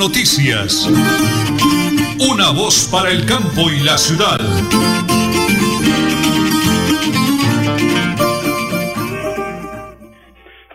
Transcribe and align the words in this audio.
Noticias. 0.00 0.88
Una 2.32 2.56
voz 2.56 2.88
para 2.90 3.10
el 3.10 3.26
campo 3.26 3.68
y 3.68 3.84
la 3.84 3.98
ciudad. 3.98 4.40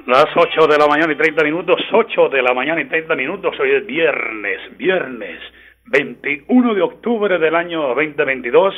Las 0.05 0.27
8 0.35 0.67
de 0.67 0.77
la 0.77 0.85
mañana 0.85 1.11
y 1.11 1.15
30 1.15 1.43
minutos, 1.43 1.81
8 1.91 2.29
de 2.29 2.43
la 2.43 2.53
mañana 2.53 2.81
y 2.81 2.85
30 2.85 3.15
minutos, 3.15 3.59
hoy 3.59 3.71
es 3.71 3.85
viernes, 3.87 4.59
viernes 4.77 5.41
21 5.85 6.75
de 6.75 6.83
octubre 6.83 7.39
del 7.39 7.55
año 7.55 7.95
2022. 7.95 8.75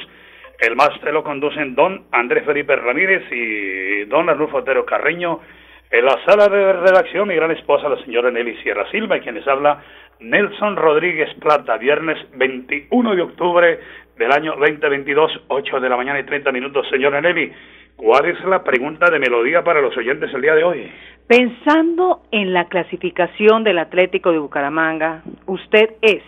El 0.59 0.77
máster 0.77 1.13
lo 1.13 1.25
conducen 1.25 1.75
don 1.75 2.05
Andrés 2.13 2.45
Felipe 2.45 2.73
Ramírez 2.77 3.29
y 3.33 4.05
don 4.05 4.29
Arnulfo 4.29 4.59
Otero 4.59 4.85
Carreño. 4.85 5.41
En 5.89 6.05
la 6.05 6.17
sala 6.25 6.49
de 6.49 6.73
redacción, 6.73 7.27
mi 7.27 7.35
gran 7.35 7.51
esposa, 7.51 7.87
la 7.87 8.01
señora 8.03 8.29
Nelly 8.29 8.57
Sierra 8.63 8.89
Silva, 8.91 9.17
y 9.17 9.21
quienes 9.21 9.47
habla 9.47 9.81
Nelson 10.19 10.75
Rodríguez 10.75 11.33
Plata, 11.35 11.77
viernes 11.77 12.17
21 12.33 13.15
de 13.15 13.21
octubre 13.21 13.79
del 14.17 14.31
año 14.31 14.55
2022, 14.57 15.43
8 15.47 15.79
de 15.79 15.89
la 15.89 15.97
mañana 15.97 16.19
y 16.19 16.23
30 16.23 16.51
minutos. 16.51 16.87
Señora 16.89 17.21
Nelly, 17.21 17.51
¿cuál 17.95 18.25
es 18.25 18.43
la 18.45 18.63
pregunta 18.63 19.09
de 19.11 19.19
melodía 19.19 19.63
para 19.63 19.79
los 19.81 19.95
oyentes 19.95 20.33
el 20.33 20.41
día 20.41 20.55
de 20.55 20.63
hoy? 20.63 20.91
Pensando 21.27 22.21
en 22.31 22.53
la 22.53 22.65
clasificación 22.65 23.63
del 23.63 23.77
Atlético 23.79 24.31
de 24.31 24.39
Bucaramanga, 24.39 25.21
¿usted 25.45 25.91
es 26.01 26.23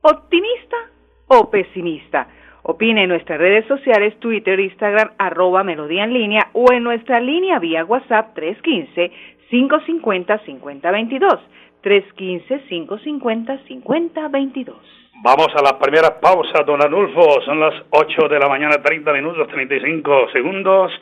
optimista 0.00 0.76
o 1.26 1.50
pesimista? 1.50 2.28
Opine 2.62 3.02
en 3.04 3.08
nuestras 3.08 3.38
redes 3.38 3.66
sociales, 3.66 4.18
Twitter, 4.20 4.60
Instagram, 4.60 5.10
arroba 5.18 5.64
Melodía 5.64 6.04
en 6.04 6.12
línea 6.12 6.48
o 6.52 6.72
en 6.72 6.84
nuestra 6.84 7.20
línea 7.20 7.58
vía 7.58 7.84
WhatsApp 7.84 8.36
315-550-5022. 9.50 11.40
315-550-5022. 11.82 14.74
Vamos 15.22 15.48
a 15.56 15.62
la 15.62 15.78
primera 15.78 16.20
pausa, 16.20 16.62
don 16.64 16.80
Anulfo. 16.80 17.40
Son 17.42 17.58
las 17.58 17.74
8 17.90 18.28
de 18.28 18.38
la 18.38 18.48
mañana, 18.48 18.80
30 18.82 19.12
minutos, 19.12 19.48
35 19.48 20.30
segundos. 20.32 20.92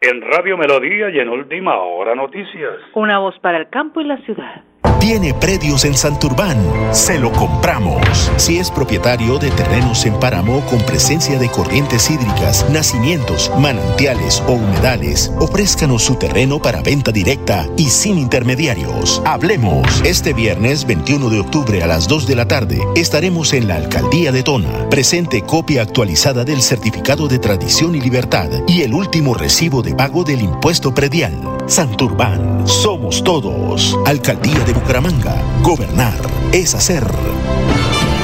En 0.00 0.22
Radio 0.22 0.56
Melodía 0.56 1.10
y 1.10 1.20
en 1.20 1.28
Última 1.28 1.76
Hora 1.76 2.14
Noticias. 2.14 2.76
Una 2.94 3.18
voz 3.18 3.38
para 3.40 3.58
el 3.58 3.68
campo 3.68 4.00
y 4.00 4.04
la 4.04 4.16
ciudad. 4.24 4.64
Tiene 5.00 5.32
predios 5.32 5.86
en 5.86 5.94
Santurbán. 5.94 6.58
Se 6.92 7.18
lo 7.18 7.32
compramos. 7.32 8.30
Si 8.36 8.58
es 8.58 8.70
propietario 8.70 9.38
de 9.38 9.50
terrenos 9.50 10.04
en 10.04 10.12
páramo 10.20 10.60
con 10.66 10.78
presencia 10.82 11.38
de 11.38 11.48
corrientes 11.48 12.10
hídricas, 12.10 12.66
nacimientos, 12.68 13.50
manantiales 13.58 14.42
o 14.46 14.52
humedales, 14.52 15.32
ofrézcanos 15.38 16.02
su 16.02 16.16
terreno 16.16 16.60
para 16.60 16.82
venta 16.82 17.12
directa 17.12 17.66
y 17.78 17.88
sin 17.88 18.18
intermediarios. 18.18 19.22
Hablemos. 19.24 20.02
Este 20.04 20.34
viernes 20.34 20.86
21 20.86 21.30
de 21.30 21.40
octubre 21.40 21.82
a 21.82 21.86
las 21.86 22.06
2 22.06 22.26
de 22.26 22.36
la 22.36 22.46
tarde 22.46 22.78
estaremos 22.94 23.54
en 23.54 23.68
la 23.68 23.76
Alcaldía 23.76 24.32
de 24.32 24.42
Tona. 24.42 24.90
Presente 24.90 25.40
copia 25.40 25.80
actualizada 25.80 26.44
del 26.44 26.60
certificado 26.60 27.26
de 27.26 27.38
tradición 27.38 27.94
y 27.94 28.02
libertad 28.02 28.50
y 28.66 28.82
el 28.82 28.92
último 28.92 29.32
recibo 29.32 29.80
de 29.80 29.94
pago 29.94 30.24
del 30.24 30.42
impuesto 30.42 30.92
predial. 30.92 31.40
Santurbán. 31.66 32.68
Somos 32.68 33.24
todos. 33.24 33.96
Alcaldía 34.04 34.58
de 34.64 34.74
Bucaramanga. 34.74 34.89
Bucaramanga. 34.90 35.40
Gobernar 35.62 36.20
es 36.50 36.74
hacer. 36.74 37.06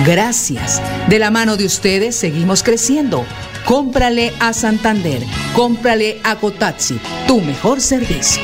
Gracias. 0.04 0.80
De 1.08 1.18
la 1.18 1.30
mano 1.30 1.56
de 1.56 1.66
ustedes 1.66 2.16
seguimos 2.16 2.62
creciendo. 2.62 3.24
Cómprale 3.64 4.32
a 4.40 4.52
Santander. 4.52 5.22
Cómprale 5.54 6.20
a 6.24 6.36
Cotaxi. 6.36 7.00
Tu 7.26 7.40
mejor 7.40 7.80
servicio. 7.80 8.42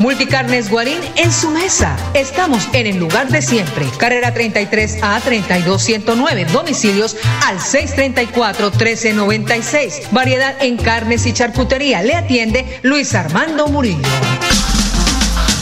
Multicarnes 0.00 0.70
Guarín 0.70 0.98
en 1.16 1.30
su 1.30 1.50
mesa. 1.50 1.94
Estamos 2.14 2.66
en 2.72 2.86
el 2.86 2.96
lugar 2.96 3.28
de 3.28 3.42
siempre. 3.42 3.84
Carrera 3.98 4.32
33 4.32 5.02
a 5.02 5.20
32109. 5.20 6.46
Domicilios 6.46 7.16
al 7.46 7.60
634 7.60 8.70
1396. 8.70 10.08
Variedad 10.10 10.56
en 10.62 10.78
carnes 10.78 11.26
y 11.26 11.34
charcutería. 11.34 12.02
Le 12.02 12.14
atiende 12.14 12.80
Luis 12.82 13.14
Armando 13.14 13.68
Murillo. 13.68 14.08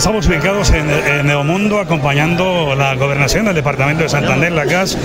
Estamos 0.00 0.26
ubicados 0.28 0.70
en, 0.70 0.88
en 0.88 1.26
Neomundo 1.26 1.78
acompañando 1.78 2.74
la 2.74 2.94
gobernación 2.94 3.44
del 3.44 3.54
departamento 3.54 4.02
de 4.02 4.08
Santander, 4.08 4.50
la 4.50 4.64
CAS, 4.64 4.96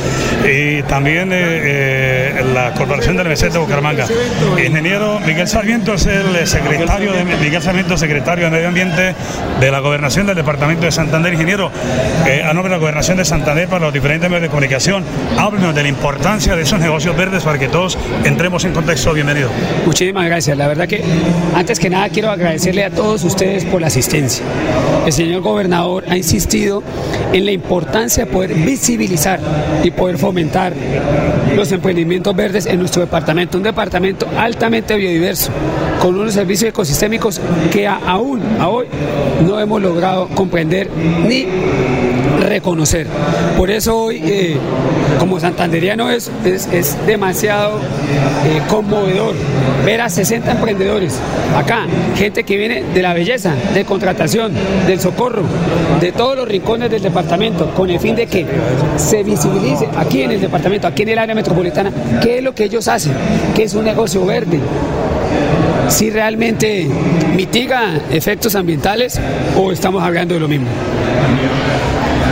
y 0.50 0.84
también 0.84 1.34
eh, 1.34 1.36
eh, 2.40 2.46
la 2.54 2.74
Corporación 2.74 3.18
del 3.18 3.28
MC 3.28 3.52
de 3.52 3.60
Bucaramanga. 3.60 4.08
Ingeniero 4.58 5.20
Miguel 5.20 5.50
Sarmiento 5.50 5.96
es 5.96 6.06
el 6.06 6.48
secretario 6.48 7.12
de 7.12 7.26
Miguel 7.26 7.62
Sarmiento, 7.62 7.98
secretario 7.98 8.46
de 8.46 8.52
Medio 8.52 8.70
Ambiente 8.70 9.14
de 9.60 9.70
la 9.70 9.82
gobernación 9.82 10.28
del 10.28 10.38
departamento 10.38 10.86
de 10.86 10.94
Santander. 10.94 11.34
Ingeniero, 11.34 11.72
eh, 12.26 12.44
a 12.46 12.54
nombre 12.54 12.70
de 12.70 12.78
la 12.78 12.80
gobernación 12.80 13.18
de 13.18 13.26
Santander 13.26 13.68
para 13.68 13.84
los 13.84 13.94
diferentes 13.94 14.30
medios 14.30 14.44
de 14.44 14.50
comunicación, 14.50 15.04
háblenos 15.38 15.76
de 15.76 15.84
la 15.84 15.90
importancia 15.90 16.56
de 16.56 16.62
esos 16.62 16.80
negocios 16.80 17.18
verdes 17.18 17.44
para 17.44 17.60
que 17.60 17.68
todos 17.68 17.98
entremos 18.24 18.64
en 18.64 18.72
contexto. 18.72 19.12
Bienvenido. 19.12 19.50
Muchísimas 19.86 20.26
gracias. 20.26 20.58
La 20.58 20.70
verdad 20.70 20.88
que 20.88 21.04
antes 21.54 21.82
que 21.82 21.90
nada 21.90 22.08
quiero 22.08 22.32
agradecerle 22.32 22.86
a 22.86 22.92
todos 22.92 23.26
ustedes 23.26 23.66
por 23.66 23.82
la 23.82 23.88
asistencia. 23.88 24.46
El 25.06 25.14
señor 25.14 25.42
gobernador 25.42 26.04
ha 26.10 26.18
insistido 26.18 26.82
en 27.32 27.46
la 27.46 27.52
importancia 27.52 28.26
de 28.26 28.32
poder 28.32 28.54
visibilizar 28.54 29.40
y 29.84 29.92
poder 29.92 30.18
fomentar 30.18 30.74
los 31.56 31.72
emprendimientos 31.72 32.36
verdes 32.36 32.66
en 32.66 32.80
nuestro 32.80 33.02
departamento, 33.02 33.58
un 33.58 33.64
departamento 33.64 34.28
altamente 34.38 34.96
biodiverso, 34.96 35.52
con 36.02 36.16
unos 36.16 36.34
servicios 36.34 36.70
ecosistémicos 36.70 37.40
que 37.72 37.88
aún 37.88 38.42
a 38.60 38.68
hoy 38.68 38.88
no 39.46 39.60
hemos 39.60 39.82
logrado 39.82 40.28
comprender 40.30 40.90
ni 41.28 41.46
reconocer. 42.46 43.08
Por 43.58 43.72
eso 43.72 43.98
hoy, 43.98 44.22
eh, 44.24 44.58
como 45.20 45.40
santanderiano, 45.40 46.10
es, 46.10 46.32
es, 46.44 46.98
demasiado 47.06 47.80
eh, 47.80 48.62
conmovedor 48.70 49.34
ver 49.86 50.02
a 50.02 50.10
60 50.10 50.52
emprendedores 50.52 51.20
acá, 51.56 51.86
gente 52.16 52.44
que 52.44 52.58
viene 52.58 52.84
de 52.84 53.02
la 53.02 53.14
belleza, 53.14 53.54
de 53.74 53.86
contratación, 53.86 54.54
del 54.88 55.00
socorro, 55.00 55.44
de 56.00 56.12
todos 56.12 56.36
los 56.36 56.48
rincones 56.48 56.90
del 56.92 57.02
departamento, 57.02 57.72
con 57.74 57.90
el 57.90 58.00
fin 58.00 58.16
de 58.16 58.28
que 58.28 58.46
se 58.98 59.24
visibilice 59.24 59.88
aquí 59.98 60.22
en 60.22 60.32
el 60.32 60.42
departamento, 60.42 60.88
aquí 60.88 61.04
en 61.04 61.10
el 61.10 61.20
área 61.20 61.36
metropolitana, 61.36 61.92
qué 62.22 62.38
es 62.40 62.44
lo 62.44 62.54
que 62.54 62.66
ellos 62.66 62.88
hacen, 62.88 63.14
qué 63.56 63.64
es 63.64 63.74
un 63.74 63.86
negocio 63.86 64.26
verde, 64.26 64.60
si 65.90 66.10
realmente 66.10 66.88
mitiga 67.36 68.00
efectos 68.12 68.56
ambientales 68.56 69.20
o 69.58 69.72
estamos 69.72 70.04
hablando 70.04 70.34
de 70.34 70.40
lo 70.40 70.48
mismo. 70.48 70.68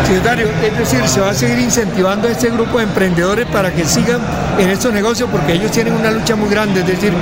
Secretario, 0.06 0.48
es 0.64 0.78
decir, 0.78 1.08
se 1.08 1.22
va 1.22 1.30
a 1.30 1.34
seguir 1.34 1.60
incentivando 1.60 2.28
a 2.28 2.32
este 2.32 2.50
grupo 2.50 2.78
de 2.78 2.84
emprendedores 2.84 3.46
para 3.48 3.72
que 3.72 3.86
sigan 3.86 4.20
en 4.60 4.70
estos 4.70 4.94
negocios 4.94 5.30
porque 5.32 5.54
ellos 5.54 5.72
tienen 5.72 5.94
una 5.94 6.12
lucha 6.12 6.36
muy 6.36 6.50
grande, 6.50 6.82
es 6.82 6.88
decir, 6.88 7.14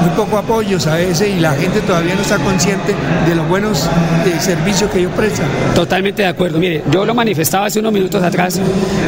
muy 0.00 0.10
poco 0.10 0.38
apoyos 0.38 0.86
a 0.86 1.00
ese 1.00 1.28
y 1.28 1.40
la 1.40 1.52
gente 1.52 1.80
todavía 1.80 2.14
no 2.14 2.22
está 2.22 2.38
consciente 2.38 2.94
de 3.26 3.34
los 3.34 3.46
buenos 3.48 3.88
eh, 4.26 4.40
servicios 4.40 4.90
que 4.90 5.00
ellos 5.00 5.12
prestan. 5.16 5.46
Totalmente 5.74 6.22
de 6.22 6.28
acuerdo. 6.28 6.58
Mire, 6.58 6.82
yo 6.90 7.04
lo 7.04 7.14
manifestaba 7.14 7.66
hace 7.66 7.80
unos 7.80 7.92
minutos 7.92 8.22
atrás. 8.22 8.60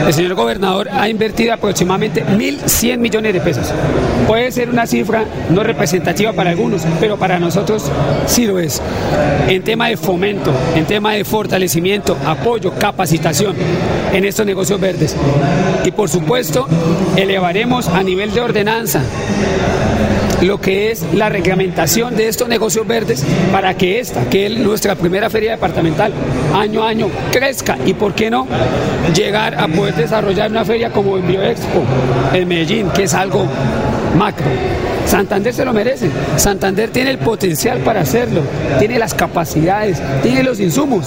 El 0.06 0.12
señor 0.12 0.34
gobernador 0.34 0.88
ha 0.92 1.08
invertido 1.08 1.54
aproximadamente 1.54 2.24
1.100 2.24 2.98
millones 2.98 3.32
de 3.32 3.40
pesos. 3.40 3.72
Puede 4.26 4.50
ser 4.52 4.70
una 4.70 4.86
cifra 4.86 5.24
no 5.50 5.62
representativa 5.62 6.32
para 6.32 6.50
algunos, 6.50 6.82
pero 7.00 7.16
para 7.16 7.38
nosotros 7.38 7.90
sí 8.26 8.46
lo 8.46 8.58
es. 8.58 8.80
En 9.48 9.62
tema 9.62 9.88
de 9.88 9.96
fomento, 9.96 10.52
en 10.74 10.84
tema 10.84 11.14
de 11.14 11.24
fortalecimiento, 11.24 12.16
apoyo, 12.26 12.72
capacitación 12.72 13.54
en 14.12 14.24
estos 14.24 14.46
negocios 14.46 14.80
verdes. 14.80 15.16
Y 15.84 15.90
por 15.90 16.08
supuesto, 16.08 16.66
elevaremos 17.16 17.88
a 17.88 18.02
nivel 18.02 18.32
de 18.32 18.40
ordenanza 18.40 19.02
lo 20.42 20.60
que 20.60 20.90
es 20.90 21.04
la 21.14 21.28
reglamentación 21.28 22.16
de 22.16 22.28
estos 22.28 22.48
negocios 22.48 22.86
verdes 22.86 23.24
para 23.52 23.74
que 23.74 24.00
esta, 24.00 24.28
que 24.28 24.46
es 24.46 24.58
nuestra 24.58 24.96
primera 24.96 25.30
feria 25.30 25.52
departamental, 25.52 26.12
año 26.54 26.84
a 26.84 26.88
año 26.88 27.08
crezca 27.30 27.78
y, 27.86 27.94
¿por 27.94 28.14
qué 28.14 28.30
no?, 28.30 28.46
llegar 29.14 29.54
a 29.54 29.68
poder 29.68 29.94
desarrollar 29.94 30.50
una 30.50 30.64
feria 30.64 30.90
como 30.90 31.16
el 31.16 31.22
Bioexpo 31.22 31.84
en 32.32 32.48
Medellín, 32.48 32.90
que 32.90 33.04
es 33.04 33.14
algo 33.14 33.46
macro. 34.16 34.46
Santander 35.12 35.52
se 35.52 35.66
lo 35.66 35.74
merece. 35.74 36.08
Santander 36.36 36.88
tiene 36.88 37.10
el 37.10 37.18
potencial 37.18 37.80
para 37.80 38.00
hacerlo, 38.00 38.40
tiene 38.78 38.98
las 38.98 39.12
capacidades, 39.12 40.00
tiene 40.22 40.42
los 40.42 40.58
insumos. 40.58 41.04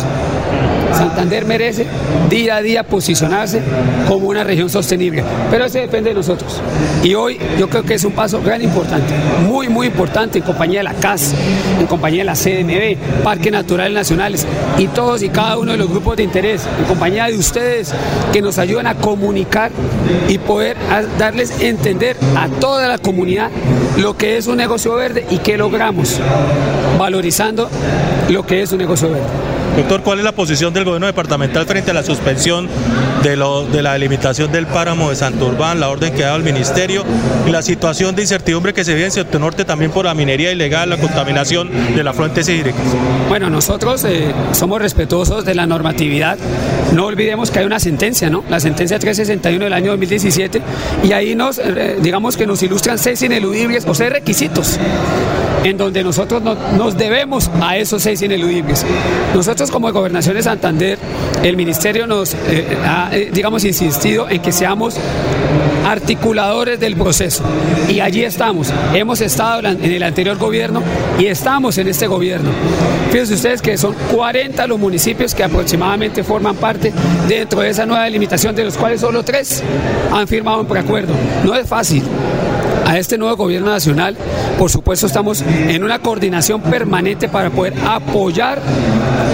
Santander 0.95 1.43
merece 1.45 1.87
día 2.29 2.57
a 2.57 2.61
día 2.61 2.83
posicionarse 2.83 3.61
como 4.07 4.27
una 4.27 4.43
región 4.43 4.69
sostenible, 4.69 5.23
pero 5.49 5.65
eso 5.65 5.79
depende 5.79 6.11
de 6.11 6.15
nosotros. 6.15 6.61
Y 7.03 7.15
hoy 7.15 7.39
yo 7.59 7.67
creo 7.67 7.83
que 7.83 7.95
es 7.95 8.03
un 8.05 8.13
paso 8.13 8.41
gran 8.41 8.61
importante, 8.61 9.13
muy, 9.45 9.67
muy 9.67 9.87
importante 9.87 10.37
en 10.37 10.43
compañía 10.45 10.79
de 10.79 10.83
la 10.83 10.93
CAS, 10.93 11.33
en 11.79 11.87
compañía 11.87 12.19
de 12.19 12.25
la 12.25 12.35
CDMB, 12.35 13.23
Parques 13.23 13.51
Naturales 13.51 13.93
Nacionales 13.93 14.45
y 14.77 14.87
todos 14.87 15.23
y 15.23 15.29
cada 15.29 15.57
uno 15.57 15.71
de 15.71 15.77
los 15.77 15.89
grupos 15.89 16.15
de 16.15 16.23
interés, 16.23 16.61
en 16.79 16.85
compañía 16.85 17.25
de 17.25 17.37
ustedes 17.37 17.93
que 18.31 18.41
nos 18.41 18.57
ayudan 18.59 18.87
a 18.87 18.95
comunicar 18.95 19.71
y 20.29 20.37
poder 20.37 20.77
darles 21.17 21.59
entender 21.59 22.15
a 22.37 22.47
toda 22.47 22.87
la 22.87 22.99
comunidad 22.99 23.49
lo 23.97 24.17
que 24.17 24.37
es 24.37 24.47
un 24.47 24.57
negocio 24.57 24.95
verde 24.95 25.25
y 25.29 25.37
qué 25.39 25.57
logramos, 25.57 26.19
valorizando 26.97 27.69
lo 28.29 28.45
que 28.45 28.61
es 28.61 28.71
un 28.71 28.79
negocio 28.79 29.09
verde. 29.09 29.25
Doctor, 29.77 30.01
¿cuál 30.01 30.19
es 30.19 30.25
la 30.25 30.31
posición 30.31 30.73
del 30.73 30.85
gobierno 30.85 31.07
departamental 31.07 31.65
frente 31.65 31.91
a 31.91 31.93
la 31.93 32.03
suspensión 32.03 32.67
de, 33.25 33.35
lo, 33.35 33.65
de 33.65 33.81
la 33.81 33.93
delimitación 33.93 34.51
del 34.51 34.67
páramo 34.67 35.09
de 35.09 35.15
Santurbán, 35.15 35.79
la 35.79 35.89
orden 35.89 36.13
que 36.13 36.23
ha 36.23 36.27
dado 36.27 36.37
el 36.37 36.43
ministerio 36.43 37.03
y 37.47 37.49
la 37.49 37.63
situación 37.63 38.15
de 38.15 38.21
incertidumbre 38.21 38.71
que 38.71 38.83
se 38.83 38.93
vive 38.93 39.05
en 39.05 39.11
Sector 39.11 39.41
Norte 39.41 39.65
también 39.65 39.89
por 39.89 40.05
la 40.05 40.13
minería 40.13 40.51
ilegal, 40.51 40.91
la 40.91 40.97
contaminación 40.97 41.71
de 41.95 42.03
las 42.03 42.15
fuentes 42.15 42.47
hídricas? 42.47 42.83
Bueno, 43.27 43.49
nosotros 43.49 44.03
eh, 44.03 44.31
somos 44.51 44.79
respetuosos 44.79 45.43
de 45.43 45.55
la 45.55 45.65
normatividad. 45.65 46.37
No 46.93 47.07
olvidemos 47.07 47.49
que 47.49 47.59
hay 47.59 47.65
una 47.65 47.79
sentencia, 47.79 48.29
¿no? 48.29 48.43
La 48.47 48.59
sentencia 48.59 48.99
361 48.99 49.63
del 49.63 49.73
año 49.73 49.91
2017 49.91 50.61
y 51.03 51.11
ahí 51.11 51.33
nos, 51.33 51.57
eh, 51.57 51.97
digamos 51.99 52.37
que 52.37 52.45
nos 52.45 52.61
ilustran 52.61 52.99
seis 52.99 53.23
ineludibles 53.23 53.85
o 53.87 53.95
seis 53.95 54.11
requisitos 54.11 54.79
en 55.65 55.77
donde 55.77 56.03
nosotros 56.03 56.43
nos 56.43 56.95
debemos 56.95 57.49
a 57.59 57.75
esos 57.75 58.03
seis 58.03 58.21
ineludibles. 58.21 58.85
Nosotros 59.33 59.71
como 59.71 59.91
Gobernación 59.91 60.35
de 60.35 60.43
Santander, 60.43 60.99
el 61.43 61.57
Ministerio 61.57 62.05
nos 62.05 62.35
eh, 62.35 62.77
ha, 62.85 63.09
eh, 63.11 63.31
digamos, 63.33 63.65
insistido 63.65 64.29
en 64.29 64.43
que 64.43 64.51
seamos 64.51 64.95
articuladores 65.83 66.79
del 66.79 66.95
proceso. 66.95 67.43
Y 67.89 67.99
allí 67.99 68.23
estamos. 68.23 68.71
Hemos 68.93 69.21
estado 69.21 69.67
en 69.67 69.83
el 69.83 70.03
anterior 70.03 70.37
gobierno 70.37 70.83
y 71.17 71.25
estamos 71.25 71.79
en 71.79 71.87
este 71.87 72.05
gobierno. 72.05 72.51
Fíjense 73.11 73.33
ustedes 73.33 73.61
que 73.61 73.75
son 73.75 73.95
40 74.15 74.67
los 74.67 74.77
municipios 74.77 75.33
que 75.33 75.43
aproximadamente 75.43 76.23
forman 76.23 76.57
parte 76.57 76.93
dentro 77.27 77.61
de 77.61 77.71
esa 77.71 77.87
nueva 77.87 78.03
delimitación, 78.03 78.55
de 78.55 78.65
los 78.65 78.77
cuales 78.77 79.01
solo 79.01 79.23
tres 79.23 79.63
han 80.11 80.27
firmado 80.27 80.61
un 80.61 80.67
preacuerdo. 80.67 81.13
No 81.43 81.55
es 81.55 81.67
fácil 81.67 82.03
a 82.85 82.97
este 82.97 83.17
nuevo 83.17 83.35
gobierno 83.35 83.69
nacional. 83.69 84.15
Por 84.57 84.69
supuesto, 84.71 85.07
estamos 85.07 85.41
en 85.41 85.83
una 85.83 85.99
coordinación 85.99 86.61
permanente 86.61 87.27
para 87.27 87.49
poder 87.49 87.73
apoyar 87.85 88.61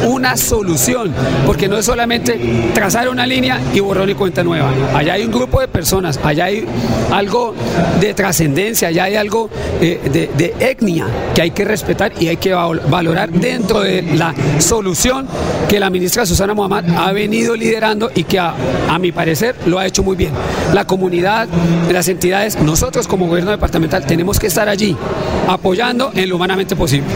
una 0.08 0.38
solución, 0.38 1.14
porque 1.46 1.68
no 1.68 1.78
es 1.78 1.86
solamente 1.86 2.40
trazar 2.74 3.10
una 3.10 3.26
línea 3.26 3.60
y 3.74 3.80
borrar 3.80 4.10
y 4.10 4.16
cuenta 4.16 4.44
nueva. 4.44 4.72
Allá 4.94 5.14
hay 5.14 5.24
un 5.24 5.32
grupo 5.32 5.60
de 5.62 5.68
personas, 5.68 6.20
allá 6.24 6.46
hay 6.46 6.66
algo 7.12 7.54
de 8.00 8.14
trascendencia, 8.14 8.90
allá 8.90 9.06
hay 9.06 9.16
algo 9.16 9.50
eh, 9.82 10.30
de, 10.38 10.56
etnia 10.60 11.08
que 11.34 11.42
hay 11.42 11.52
que 11.52 11.66
respetar 11.66 12.12
y 12.20 12.28
hay 12.28 12.38
que 12.38 12.54
valorar 12.54 13.32
dentro 13.32 13.82
de 13.82 14.02
la 14.02 14.34
solución 14.60 15.28
que 15.68 15.80
la 15.80 15.90
ministra 15.90 16.26
Susana 16.26 16.54
Muhammad 16.54 16.86
ha 16.98 17.12
venido 17.12 17.56
liderando 17.56 18.12
y 18.14 18.24
que 18.24 18.40
a, 18.40 18.54
a 18.90 19.00
mi 19.00 19.12
parecer 19.12 19.56
lo 19.66 19.80
ha 19.80 19.86
hecho 19.86 20.04
muy 20.04 20.16
bien. 20.16 20.32
La 20.74 20.86
comunidad, 20.86 21.48
las 21.92 22.08
entidades, 22.08 22.60
nosotros 22.62 23.08
como 23.08 23.28
gobierno 23.28 23.52
departamental 23.52 24.06
tenemos 24.06 24.40
que 24.40 24.48
estar 24.48 24.68
allí 24.70 24.96
apoyando 25.48 26.12
en 26.16 26.30
lo 26.30 26.36
humanamente 26.36 26.76
posible. 26.76 27.08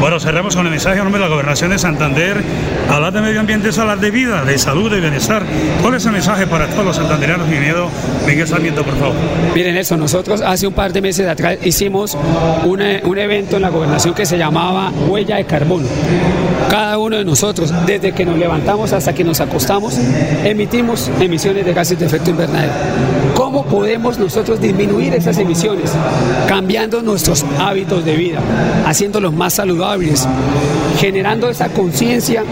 Bueno, 0.00 0.20
cerramos 0.20 0.54
con 0.56 0.66
el 0.66 0.70
mensaje 0.70 0.98
en 0.98 1.04
nombre 1.04 1.20
de 1.20 1.28
la 1.28 1.32
Gobernación 1.32 1.70
de 1.70 1.78
Santander. 1.78 2.33
Hablar 2.88 3.12
de 3.12 3.20
medio 3.20 3.40
ambiente 3.40 3.70
es 3.70 3.78
hablar 3.78 3.98
de 3.98 4.10
vida, 4.10 4.44
de 4.44 4.58
salud, 4.58 4.90
de 4.90 5.00
bienestar. 5.00 5.42
¿Cuál 5.82 5.94
es 5.94 6.06
el 6.06 6.12
mensaje 6.12 6.46
para 6.46 6.68
todos 6.68 6.84
los 6.84 6.96
santanderianos? 6.96 7.48
Mi 7.48 7.58
miedo, 7.58 7.88
Miguel 8.26 8.46
Sarmiento, 8.46 8.84
por 8.84 8.96
favor. 8.98 9.14
Miren 9.54 9.76
eso, 9.76 9.96
nosotros 9.96 10.40
hace 10.40 10.66
un 10.66 10.74
par 10.74 10.92
de 10.92 11.00
meses 11.00 11.26
atrás 11.26 11.58
hicimos 11.64 12.16
un, 12.64 12.82
un 13.04 13.18
evento 13.18 13.56
en 13.56 13.62
la 13.62 13.70
gobernación 13.70 14.14
que 14.14 14.26
se 14.26 14.38
llamaba 14.38 14.92
Huella 15.08 15.36
de 15.36 15.44
Carbono. 15.44 15.86
Cada 16.68 16.98
uno 16.98 17.16
de 17.16 17.24
nosotros, 17.24 17.72
desde 17.86 18.12
que 18.12 18.24
nos 18.24 18.38
levantamos 18.38 18.92
hasta 18.92 19.14
que 19.14 19.24
nos 19.24 19.40
acostamos, 19.40 19.98
emitimos 20.44 21.10
emisiones 21.20 21.64
de 21.64 21.72
gases 21.72 21.98
de 21.98 22.06
efecto 22.06 22.30
invernadero. 22.30 22.72
¿Cómo 23.54 23.66
podemos 23.66 24.18
nosotros 24.18 24.60
disminuir 24.60 25.14
esas 25.14 25.38
emisiones? 25.38 25.92
cambiando 26.48 27.02
nuestros 27.02 27.44
hábitos 27.58 28.04
de 28.04 28.16
vida, 28.16 28.38
haciéndolos 28.84 29.32
más 29.32 29.54
saludables, 29.54 30.26
generando 30.98 31.48
esa 31.48 31.68
conciencia 31.68 32.42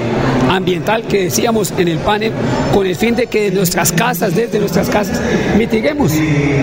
ambiental 0.49 1.02
que 1.02 1.25
decíamos 1.25 1.73
en 1.76 1.88
el 1.88 1.99
panel, 1.99 2.32
con 2.73 2.87
el 2.87 2.94
fin 2.94 3.16
de 3.16 3.26
que 3.26 3.50
nuestras 3.50 3.90
casas, 3.92 4.35
desde 4.35 4.59
nuestras 4.61 4.88
casas, 4.88 5.21
mitiguemos. 5.59 6.12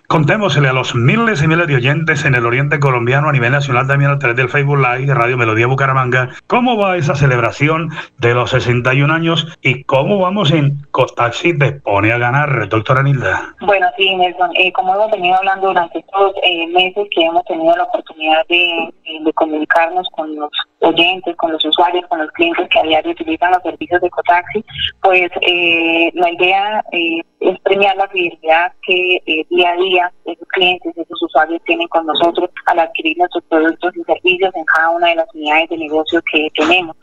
contémosle 0.08 0.70
a 0.70 0.74
los 0.74 0.94
miles 0.94 1.42
y 1.42 1.48
miles 1.48 1.68
de 1.68 1.76
oyentes 1.76 2.24
en 2.24 2.36
el 2.36 2.46
oriente 2.46 2.80
colombiano 2.80 3.28
a 3.28 3.32
nivel 3.32 3.52
nacional 3.52 3.88
también 3.88 4.12
a 4.12 4.20
través 4.20 4.38
del 4.38 4.50
Facebook 4.50 4.78
Live, 4.78 5.14
Radio 5.14 5.36
Melodía 5.36 5.68
Bucaramanga, 5.68 6.30
cómo 6.46 6.78
va 6.78 6.98
esa 6.98 7.16
celebración 7.16 7.90
de 8.20 8.36
los 8.36 8.52
61 8.52 9.12
años 9.12 9.48
y 9.62 9.84
cómo 9.86 10.20
vamos 10.20 10.52
en 10.52 10.78
Cotaxi 10.92 11.54
de 11.54 11.74
Pone 11.74 12.12
a 12.12 12.20
ganar, 12.20 12.70
doctora 12.70 13.02
Nilda. 13.02 13.56
Bueno, 13.62 13.88
sí, 13.98 14.16
Nelson, 14.16 14.52
eh, 14.56 14.72
como 14.74 14.94
hemos 14.94 15.12
venido 15.12 15.36
hablando 15.36 15.68
durante 15.68 16.00
estos 16.00 16.34
meses 16.72 17.08
que 17.12 17.26
hemos 17.26 17.44
tenido 17.46 17.76
la 17.76 17.84
oportunidad 17.84 18.46
de, 18.48 18.94
comunicarnos 19.34 20.08
con 20.12 20.36
los 20.36 20.50
oyentes, 20.80 21.36
con 21.36 21.52
los 21.52 21.64
usuarios, 21.64 22.06
con 22.08 22.20
los 22.20 22.32
clientes 22.32 22.68
que 22.70 22.80
a 22.80 22.84
diario 22.84 23.12
utilizan 23.12 23.52
los 23.52 23.62
servicios 23.62 24.02
de 24.02 24.10
Cotaxi, 24.10 24.64
pues 25.02 25.30
eh, 25.42 26.12
la 26.14 26.32
idea 26.32 26.84
eh, 26.92 27.22
es 27.40 27.60
premiar 27.60 27.96
la 27.98 28.08
fidelidad 28.08 28.74
que 28.86 29.22
eh, 29.26 29.46
día 29.50 29.72
a 29.72 29.76
día 29.78 30.14
esos 30.26 30.48
clientes, 30.50 30.98
esos 30.98 31.22
usuarios 31.22 31.62
tienen 31.66 31.88
con 31.88 32.06
nosotros 32.06 32.50
al 32.66 32.80
adquirir 32.80 33.18
nuestros 33.18 33.44
productos 33.46 33.96
y 33.96 34.04
servicios 34.04 34.56
en 34.56 34.66
cada 34.66 34.90
una 34.92 35.10
de 35.10 35.16
las 35.16 35.34
unidades 35.34 35.70
de 35.70 35.78
negocio 35.78 36.22
que 36.32 36.50
tenemos. 36.56 36.96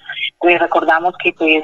Les 0.43 0.61
recordamos 0.61 1.15
que 1.23 1.33
pues 1.33 1.63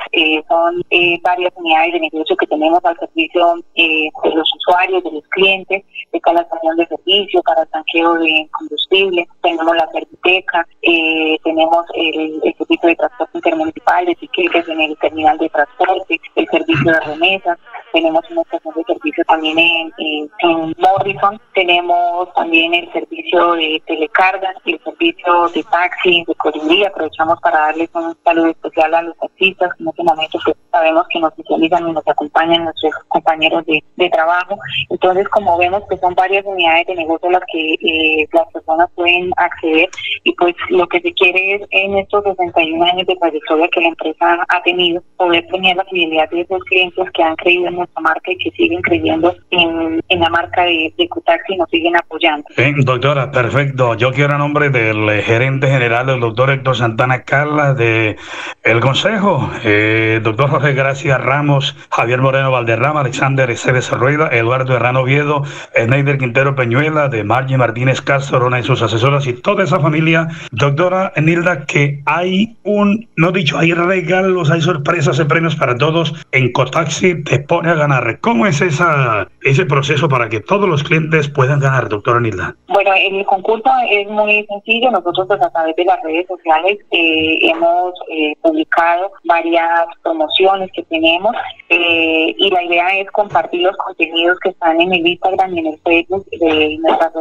son 0.49 0.83
varias 1.23 1.53
unidades 1.57 1.93
de 1.93 2.00
negocio 2.00 2.37
que 2.37 2.47
tenemos 2.47 2.81
al 2.85 2.99
servicio 2.99 3.57
de 3.75 4.11
los 4.35 4.55
usuarios, 4.55 5.05
de 5.05 5.12
los 5.12 5.25
clientes, 5.29 5.85
de 6.12 6.21
cada 6.21 6.43
estación 6.43 6.77
de 6.77 6.87
servicio, 6.87 7.43
para 7.43 7.67
tanqueo 7.67 8.15
de 8.15 8.49
combustible, 8.53 9.29
tenemos 9.43 9.77
la 9.77 9.89
serviteca, 9.91 10.67
eh, 10.83 11.39
tenemos 11.45 11.85
el, 11.95 12.41
servicio 12.43 12.89
de 12.89 12.97
transporte 12.97 13.39
intermunicipal 13.39 14.07
de 14.07 14.15
tiquetes 14.17 14.69
en 14.69 14.81
el 14.81 14.97
terminal 14.99 15.39
de 15.39 15.49
transporte, 15.49 16.21
el 16.37 16.49
servicio 16.49 16.93
de 16.93 17.00
remesas, 17.00 17.59
tenemos 17.93 18.23
una 18.31 18.43
estación 18.61 18.75
de 18.75 18.95
servicio 18.95 19.25
también 19.25 19.59
en, 19.59 20.31
en, 20.40 20.75
Morrison, 20.79 21.40
tenemos 21.55 22.33
también 22.35 22.75
el 22.75 22.93
servicio 22.93 23.55
de 23.55 23.83
telecarga 23.87 24.55
y 24.64 24.73
el 24.73 24.83
servicio 24.83 25.49
de 25.49 25.62
taxi, 25.64 26.25
de 26.26 26.35
colibrí, 26.35 26.85
aprovechamos 26.85 27.40
para 27.40 27.59
darles 27.61 27.90
un 27.95 28.17
saludo 28.25 28.49
especial 28.49 28.95
a 28.95 29.02
los 29.02 29.17
taxistas, 29.19 29.71
en 29.79 29.88
este 29.88 30.02
momento 30.02 30.38
pues, 30.45 30.57
sabemos 30.71 31.07
que 31.09 31.21
nos 31.21 31.35
visualizan 31.37 31.88
y 31.88 31.93
nos 31.93 32.07
acompañan 32.07 32.64
nuestros 32.64 32.93
compañeros 33.09 33.64
de, 33.67 33.83
de 33.97 34.11
trabajo, 34.11 34.57
entonces 34.88 35.29
como 35.29 35.59
vemos 35.59 35.83
que 35.88 35.97
son 35.99 36.14
varias 36.14 36.45
unidades 36.45 36.87
de 36.87 36.95
negocio 36.97 37.31
las 37.31 37.43
que 37.52 37.75
eh, 37.75 38.29
las 38.33 38.47
personas 38.52 38.88
pueden 38.95 39.31
acceder 39.37 39.88
y 40.25 40.33
pues 40.35 40.55
lo 40.71 40.87
que 40.88 41.00
se 41.00 41.12
quiere 41.12 41.55
es 41.55 41.62
en 41.71 41.97
estos 41.99 42.25
61 42.25 42.85
años 42.85 43.07
de 43.07 43.17
trayectoria 43.17 43.69
que 43.69 43.81
la 43.81 43.88
empresa 43.88 44.45
ha 44.49 44.62
tenido, 44.62 45.02
poder 45.17 45.47
tener 45.49 45.76
la 45.76 45.85
fidelidad 45.85 46.29
de 46.31 46.43
esos 46.43 46.62
clientes 46.64 47.11
que 47.12 47.23
han 47.23 47.37
creído 47.37 47.69
en 47.69 47.76
nuestra 47.76 48.00
marca 48.00 48.33
y 48.33 48.37
que 48.37 48.50
siguen 48.52 48.83
creyendo 48.83 49.35
en, 49.50 50.00
la 50.09 50.28
marca 50.28 50.62
de, 50.64 50.92
de 50.99 51.09
y 51.49 51.57
nos 51.57 51.71
siguen 51.71 51.97
apoyando. 51.97 52.45
doctora, 52.78 53.30
perfecto. 53.30 53.95
Yo 53.95 54.12
quiero 54.12 54.35
a 54.35 54.38
nombre 54.38 54.71
del 54.71 55.09
eh, 55.09 55.23
gerente 55.23 55.69
general, 55.69 56.09
el 56.11 56.21
doctor 56.21 56.50
Héctor 56.50 56.76
Santana 56.76 57.23
Carla, 57.23 57.75
de 57.75 58.16
el 58.62 58.80
Consejo, 58.80 59.50
eh, 59.64 60.21
doctor 60.23 60.50
Jorge 60.50 60.73
Gracia 60.73 61.19
Ramos, 61.19 61.76
Javier 61.90 62.21
Moreno 62.21 62.50
Valderrama, 62.50 63.00
Alexander 63.00 63.50
César 63.57 63.99
Rueda, 63.99 64.28
Eduardo 64.33 64.75
Herrano 64.75 65.00
Oviedo, 65.00 65.45
Sneider 65.76 66.19
Quintero 66.19 66.54
Peñuela, 66.54 67.09
de 67.09 67.25
Margie 67.25 67.57
Martínez 67.57 68.00
Castro, 68.00 68.50
y 68.59 68.62
sus 68.62 68.83
asesoras 68.83 69.26
y 69.26 69.35
toda 69.35 69.64
esa 69.64 69.80
familia. 69.80 70.28
Doctora 70.50 71.12
Nilda, 71.16 71.66
que 71.66 72.02
hay 72.07 72.57
un, 72.64 73.09
no 73.16 73.33
dicho, 73.33 73.59
hay 73.59 73.73
regalos, 73.73 74.50
hay 74.50 74.61
sorpresas 74.61 75.19
y 75.21 75.25
premios 75.25 75.57
para 75.57 75.76
todos 75.76 76.14
en 76.33 76.52
Cotaxi 76.52 77.23
te 77.23 77.38
pone 77.38 77.71
a 77.71 77.75
ganar. 77.75 78.19
¿Cómo 78.21 78.40
es 78.47 78.61
esa, 78.61 79.29
ese 79.43 79.67
proceso 79.67 80.09
para 80.09 80.29
que 80.29 80.41
todos 80.41 80.69
los 80.69 80.83
clientes 80.83 81.29
puedan 81.29 81.61
ganar, 81.61 81.89
doctora 81.89 82.21
Nilda? 82.21 82.55
Bueno, 82.69 82.91
el 82.95 83.25
concurso 83.27 83.71
es 83.91 84.09
muy 84.09 84.47
sencillo. 84.47 84.91
Nosotros 84.91 85.27
pues 85.29 85.43
a 85.43 85.51
través 85.51 85.77
de 85.77 85.85
las 85.85 86.03
redes 86.03 86.27
sociales 86.27 86.79
eh, 86.91 87.39
hemos 87.43 87.95
eh, 88.09 88.35
publicado 88.43 89.13
varias 89.25 89.87
promociones 90.03 90.71
que 90.73 90.83
tenemos 90.85 91.35
eh, 91.69 92.35
y 92.37 92.51
la 92.51 92.65
idea 92.65 92.99
es 92.99 93.11
compartir 93.11 93.63
los 93.63 93.77
contenidos 93.77 94.39
que 94.41 94.51
están 94.51 94.81
en 94.81 94.93
el 94.93 95.07
Instagram 95.07 95.55
y 95.55 95.59
en 95.61 95.67
el 95.67 95.79
Facebook 95.85 96.27
de 96.31 96.79
nuestras 96.81 97.13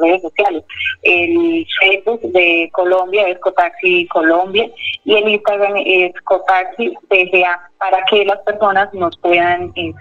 redes, 0.00 0.22
sociales. 0.22 0.64
El 1.02 1.66
Facebook 1.80 2.20
de 2.32 2.70
Colombia 2.72 3.28
es 3.28 3.38
Cotaxi 3.40 4.06
Colombia 4.08 4.70
y 5.04 5.14
el 5.14 5.28
Instagram 5.28 5.74
es 5.76 6.12
Cotaxi 6.22 6.94
DGA 7.10 7.70
para 7.78 8.02
que 8.06 8.24
las 8.24 8.38
personas 8.40 8.92
nos 8.94 9.16
puedan 9.18 9.72
eh, 9.74 9.92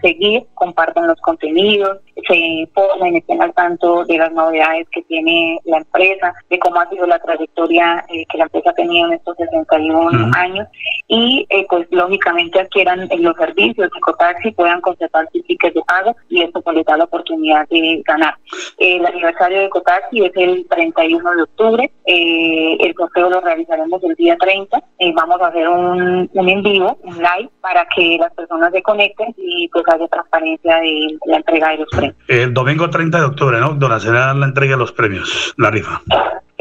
compartan 0.54 1.08
los 1.08 1.20
contenidos, 1.22 2.00
se 2.28 2.36
informen, 2.36 3.16
estén 3.16 3.42
al 3.42 3.54
tanto 3.54 4.06
de 4.06 4.18
las 4.18 4.32
novedades 4.34 4.88
que 4.92 5.02
tiene 5.04 5.60
la 5.66 5.78
empresa, 5.78 6.34
de 6.50 6.60
cómo 6.60 6.80
ha 6.80 6.90
sido 6.90 7.08
la 7.08 7.20
trayectoria 7.20 8.06
eh, 8.10 8.26
que 8.30 8.38
la 8.38 8.46
empresa 8.46 8.72
ha 8.72 8.74
tenido 8.74 9.08
en 9.08 9.14
estos 9.14 9.38
61 9.38 10.32
años 10.36 10.68
y 11.08 11.46
eh, 11.50 11.66
pues 11.70 11.88
lógicamente 11.92 12.60
adquieran 12.60 13.10
los 13.18 13.36
servicios 13.38 13.90
de 13.90 14.00
Cotaxi, 14.02 14.52
puedan 14.52 14.82
conservar 14.82 15.28
sus 15.32 15.44
tickets 15.46 15.76
de 15.76 15.82
pago 15.82 16.16
y 16.30 16.42
esto 16.42 16.62
pues 16.62 16.78
les 16.78 16.86
da 16.86 16.98
la 16.98 17.06
oportunidad 17.06 17.68
de 17.70 18.02
ganar. 18.06 18.36
el 18.78 19.06
aniversario 19.06 19.62
de 19.62 19.70
Cotaxi 19.70 20.26
es 20.26 20.32
el 20.36 20.68
31 20.68 21.36
de 21.36 21.42
octubre, 21.44 21.92
el 22.06 22.94
sorteo 22.96 23.30
lo 23.30 23.42
realizaremos 23.42 24.04
el 24.04 24.16
día 24.16 24.38
30, 24.38 24.84
vamos 25.16 25.42
a 25.42 25.48
hacer 25.48 25.68
un, 25.68 26.30
un 26.32 26.50
en 26.50 26.64
vivo, 26.64 26.98
un 27.04 27.16
live, 27.16 27.50
para 27.62 27.86
que 27.96 28.18
las 28.20 28.34
personas 28.34 28.72
se 28.72 28.82
conecten 28.82 29.34
y 29.38 29.68
pues 29.70 29.84
haya 29.88 30.08
transparencia 30.08 30.33
de 30.40 31.18
la 31.25 31.38
entrega 31.38 31.70
de 31.70 31.78
los 31.78 31.90
premios. 31.90 32.16
El 32.28 32.54
domingo 32.54 32.90
30 32.90 33.20
de 33.20 33.25
octubre, 33.25 33.60
¿no? 33.60 33.74
Donde 33.74 34.00
será 34.00 34.34
la 34.34 34.46
entrega 34.46 34.74
de 34.74 34.80
los 34.80 34.92
premios, 34.92 35.54
la 35.58 35.70
rifa. 35.70 36.02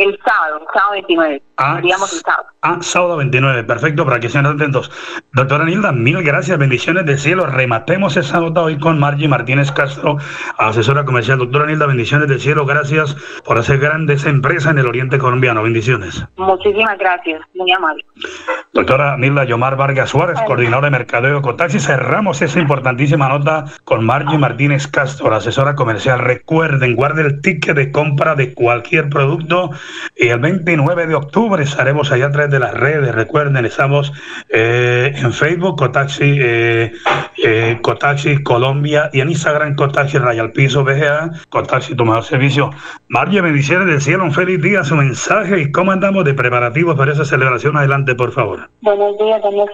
El 0.02 0.18
sábado, 0.24 0.66
sábado 0.74 0.92
29. 0.94 1.42
Ah, 1.58 1.80
el 1.80 1.90
sábado. 1.92 2.46
Ah, 2.62 2.78
sábado 2.80 3.16
29, 3.18 3.62
perfecto, 3.62 4.04
para 4.04 4.18
que 4.18 4.28
sean 4.28 4.46
atentos. 4.46 4.90
Doctora 5.32 5.64
Nilda, 5.64 5.92
mil 5.92 6.20
gracias, 6.24 6.58
bendiciones 6.58 7.06
del 7.06 7.20
cielo. 7.20 7.46
Rematemos 7.46 8.16
esa 8.16 8.40
nota 8.40 8.62
hoy 8.62 8.80
con 8.80 8.98
Margie 8.98 9.28
Martínez 9.28 9.70
Castro, 9.70 10.16
asesora 10.58 11.04
comercial. 11.04 11.38
Doctora 11.38 11.66
Nilda, 11.66 11.86
bendiciones 11.86 12.26
del 12.26 12.40
cielo, 12.40 12.66
gracias 12.66 13.14
por 13.44 13.58
hacer 13.58 13.78
grandes 13.78 14.24
empresas 14.24 14.72
en 14.72 14.78
el 14.78 14.88
oriente 14.88 15.18
colombiano. 15.18 15.62
Bendiciones. 15.62 16.24
Muchísimas 16.36 16.98
gracias, 16.98 17.40
muy 17.54 17.70
amable. 17.70 18.04
Doctora 18.72 19.16
Nilda 19.16 19.44
Yomar 19.44 19.76
Vargas 19.76 20.10
Suárez, 20.10 20.40
coordinadora 20.46 20.86
de 20.86 20.98
mercadeo 20.98 21.36
de 21.36 21.42
Cotaxi. 21.42 21.78
Cerramos 21.78 22.42
esa 22.42 22.58
importantísima 22.58 23.28
nota 23.28 23.66
con 23.84 24.04
Margie 24.04 24.38
Martínez 24.38 24.88
Castro, 24.88 25.32
asesora 25.32 25.76
comercial. 25.76 26.18
Recuerden, 26.18 26.96
guarde 26.96 27.22
el 27.22 27.40
ticket 27.40 27.76
de 27.76 27.92
compra 27.92 28.34
de 28.34 28.52
cualquier 28.52 29.08
producto 29.08 29.70
y 30.16 30.28
el 30.28 30.38
29 30.38 31.06
de 31.06 31.14
octubre 31.14 31.62
estaremos 31.62 32.12
allá 32.12 32.26
a 32.26 32.30
través 32.30 32.50
de 32.50 32.58
las 32.58 32.74
redes. 32.74 33.14
Recuerden, 33.14 33.64
estamos 33.64 34.12
eh, 34.48 35.12
en 35.14 35.32
Facebook, 35.32 35.78
Cotaxi, 35.78 36.38
eh, 36.40 36.92
eh, 37.42 37.78
Cotaxi 37.82 38.42
Colombia 38.42 39.10
y 39.12 39.20
en 39.20 39.30
Instagram, 39.30 39.74
Cotaxi 39.74 40.18
Rayal 40.18 40.52
Piso 40.52 40.84
BGA, 40.84 41.30
Cotaxi 41.48 41.94
Tu 41.94 42.04
Mejor 42.04 42.24
Servicio. 42.24 42.70
María, 43.08 43.42
bendiciones 43.42 43.88
del 43.88 44.00
cielo, 44.00 44.24
un 44.24 44.32
feliz 44.32 44.62
día, 44.62 44.84
su 44.84 44.94
mensaje 44.94 45.60
y 45.60 45.72
cómo 45.72 45.92
andamos 45.92 46.24
de 46.24 46.34
preparativos 46.34 46.96
para 46.96 47.12
esa 47.12 47.24
celebración. 47.24 47.76
Adelante, 47.76 48.14
por 48.14 48.32
favor. 48.32 48.70
Buenos 48.80 49.18
días, 49.18 49.42
Daniel 49.42 49.68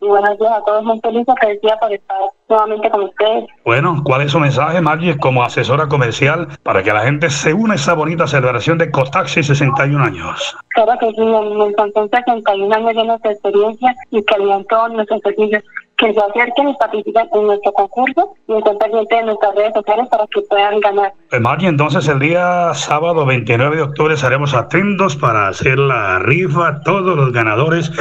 y 0.00 0.06
buenos 0.06 0.38
días 0.38 0.52
a 0.52 0.64
todos. 0.64 0.82
Muy 0.84 1.00
feliz 1.00 1.26
día 1.62 1.76
por 1.78 1.92
estar 1.92 2.16
nuevamente 2.48 2.90
con 2.90 3.02
ustedes. 3.04 3.44
Bueno, 3.64 4.02
¿cuál 4.04 4.22
es 4.22 4.32
su 4.32 4.40
mensaje, 4.40 4.80
Margie, 4.80 5.18
como 5.18 5.42
asesora 5.42 5.88
comercial 5.88 6.48
para 6.62 6.82
que 6.82 6.92
la 6.92 7.02
gente 7.02 7.28
se 7.28 7.52
una 7.52 7.74
a 7.74 7.76
esa 7.76 7.94
bonita 7.94 8.26
celebración 8.26 8.78
de 8.78 8.90
Cotaxi 8.90 9.42
61 9.42 10.02
años? 10.02 10.56
Claro 10.68 10.92
que 10.98 11.10
sí, 11.10 11.20
en, 11.20 12.02
en 12.02 12.10
61 12.10 12.74
años 12.74 12.94
de 12.94 13.04
nuestra 13.04 13.32
experiencia 13.32 13.94
y 14.10 14.18
en 14.18 14.64
todos 14.66 14.92
nuestros 14.92 15.20
servicios 15.20 15.62
que 16.00 16.14
se 16.14 16.20
acerquen 16.20 16.70
y 16.70 16.74
participen 16.76 17.28
en 17.34 17.46
nuestro 17.46 17.72
concurso 17.72 18.34
y 18.48 18.54
estén 18.54 18.78
pendientes 18.78 19.18
de 19.18 19.24
nuestras 19.26 19.54
redes 19.54 19.74
sociales 19.74 20.08
para 20.08 20.26
que 20.28 20.40
puedan 20.42 20.80
ganar. 20.80 21.12
Pues 21.28 21.42
entonces 21.60 22.08
el 22.08 22.18
día 22.18 22.72
sábado 22.72 23.26
29 23.26 23.76
de 23.76 23.82
octubre 23.82 24.14
estaremos 24.14 24.54
atentos 24.54 25.14
para 25.16 25.48
hacer 25.48 25.78
la 25.78 26.18
rifa. 26.20 26.80
Todos 26.84 27.16
los 27.16 27.32
ganadores, 27.32 27.92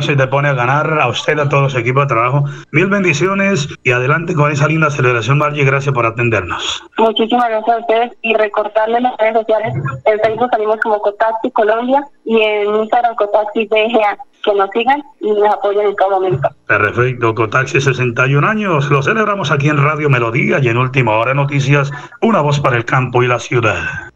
se 0.00 0.16
te 0.16 0.26
pone 0.26 0.48
a 0.48 0.52
ganar 0.52 1.00
a 1.00 1.08
usted, 1.08 1.38
a 1.38 1.48
todo 1.48 1.70
su 1.70 1.78
equipo 1.78 2.00
de 2.00 2.06
trabajo. 2.06 2.44
Mil 2.72 2.86
bendiciones 2.88 3.68
y 3.84 3.90
adelante 3.90 4.34
con 4.34 4.52
esa 4.52 4.68
linda 4.68 4.90
celebración, 4.90 5.38
Margie. 5.38 5.64
Gracias 5.64 5.94
por 5.94 6.04
atendernos. 6.04 6.82
Muchísimas 6.98 7.48
gracias 7.48 7.76
a 7.76 7.80
ustedes 7.80 8.12
y 8.20 8.34
recordarles 8.34 9.02
las 9.02 9.16
redes 9.16 9.38
sociales. 9.38 9.74
En 10.04 10.20
Facebook 10.20 10.50
salimos 10.52 10.76
como 10.80 11.00
Cotaxi 11.00 11.50
Colombia 11.52 12.04
y 12.24 12.40
en 12.40 12.74
Instagram 12.74 13.14
Cotaxi 13.16 13.66
DGA 13.66 14.18
que 14.42 14.54
nos 14.54 14.70
sigan 14.70 15.02
y 15.20 15.30
nos 15.32 15.48
apoyen 15.48 15.86
en 15.86 15.96
todo 15.96 16.10
momento. 16.10 16.48
Perfecto, 16.66 17.34
Cotaxi 17.34 17.80
61 17.80 18.46
años, 18.46 18.90
lo 18.90 19.02
celebramos 19.02 19.50
aquí 19.50 19.68
en 19.68 19.78
Radio 19.78 20.08
Melodía 20.10 20.58
y 20.60 20.68
en 20.68 20.76
Última 20.76 21.16
Hora 21.16 21.34
Noticias, 21.34 21.90
una 22.20 22.40
voz 22.40 22.60
para 22.60 22.76
el 22.76 22.84
campo 22.84 23.22
y 23.22 23.26
la 23.26 23.38
ciudad. 23.38 24.09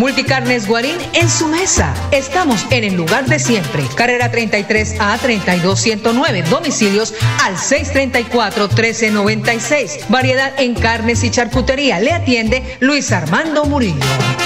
Multicarnes 0.00 0.66
Guarín 0.66 0.96
en 1.12 1.28
su 1.28 1.46
mesa. 1.46 1.92
Estamos 2.10 2.66
en 2.70 2.84
el 2.84 2.94
lugar 2.94 3.26
de 3.26 3.38
siempre. 3.38 3.84
Carrera 3.94 4.30
33 4.30 4.98
a 4.98 5.18
32109. 5.18 6.42
Domicilios 6.48 7.12
al 7.44 7.58
634 7.58 8.68
1396. 8.68 10.06
Variedad 10.08 10.58
en 10.58 10.74
carnes 10.74 11.22
y 11.22 11.30
charcutería. 11.30 12.00
Le 12.00 12.12
atiende 12.12 12.78
Luis 12.80 13.12
Armando 13.12 13.66
Murillo. 13.66 14.00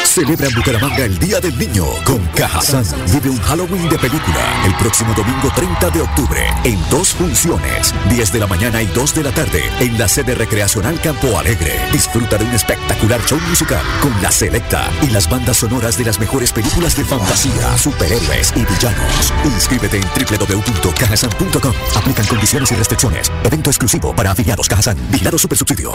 Celebra 0.04 0.48
en 0.48 0.54
Bucaramanga 0.54 1.04
el 1.04 1.18
Día 1.18 1.40
del 1.40 1.56
Niño 1.56 1.86
con 2.04 2.18
Cajazán. 2.36 2.84
Vive 3.12 3.30
un 3.30 3.40
Halloween 3.40 3.88
de 3.88 3.98
película 3.98 4.64
el 4.66 4.74
próximo 4.74 5.14
domingo 5.14 5.50
30 5.54 5.90
de 5.90 6.00
octubre 6.02 6.40
en 6.64 6.78
dos 6.90 7.10
funciones, 7.14 7.94
10 8.10 8.32
de 8.32 8.38
la 8.38 8.46
mañana 8.46 8.82
y 8.82 8.86
2 8.86 9.14
de 9.14 9.22
la 9.22 9.32
tarde 9.32 9.62
en 9.80 9.98
la 9.98 10.08
sede 10.08 10.34
recreacional 10.34 11.00
Campo 11.00 11.38
Alegre. 11.38 11.80
Disfruta 11.92 12.38
de 12.38 12.44
un 12.44 12.54
espectacular 12.54 13.20
show 13.24 13.38
musical 13.48 13.82
con 14.00 14.12
la 14.22 14.30
selecta 14.30 14.88
y 15.02 15.10
las 15.10 15.28
bandas 15.28 15.43
sonoras 15.52 15.98
de 15.98 16.04
las 16.04 16.18
mejores 16.18 16.52
películas 16.52 16.96
de 16.96 17.04
fantasía, 17.04 17.76
superhéroes 17.76 18.52
y 18.56 18.64
villanos. 18.64 19.32
Inscríbete 19.44 19.98
en 19.98 20.04
www.cajasan.com. 20.04 21.72
Aplican 21.96 22.26
condiciones 22.26 22.72
y 22.72 22.76
restricciones. 22.76 23.30
Evento 23.42 23.68
exclusivo 23.68 24.14
para 24.14 24.30
afiliados 24.30 24.68
Cajazán. 24.68 24.96
Vigilado 25.10 25.38
Super 25.38 25.58
Subsidio. 25.58 25.92